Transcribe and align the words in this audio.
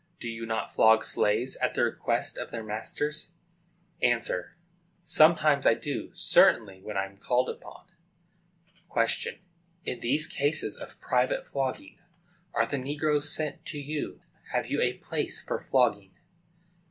Do 0.19 0.27
you 0.27 0.47
not 0.47 0.73
flog 0.73 1.03
slaves 1.03 1.57
at 1.57 1.75
the 1.75 1.83
request 1.83 2.35
of 2.35 2.49
their 2.49 2.63
masters? 2.63 3.29
A. 4.01 4.19
Sometimes 5.03 5.67
I 5.67 5.75
do. 5.75 6.09
Certainly, 6.15 6.81
when 6.81 6.97
I 6.97 7.05
am 7.05 7.17
called 7.19 7.47
upon. 7.47 7.85
Q. 8.91 9.33
In 9.85 9.99
these 9.99 10.25
cases 10.25 10.75
of 10.75 10.99
private 10.99 11.45
flogging, 11.45 11.99
are 12.51 12.65
the 12.65 12.79
negroes 12.79 13.31
sent 13.31 13.63
to 13.67 13.77
you? 13.77 14.23
Have 14.53 14.65
you 14.71 14.81
a 14.81 14.93
place 14.97 15.39
for 15.39 15.59
flogging? 15.59 16.15